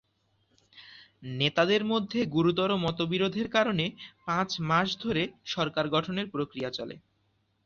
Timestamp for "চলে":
6.77-6.95